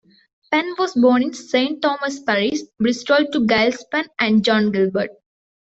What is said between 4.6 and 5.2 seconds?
Gilbert.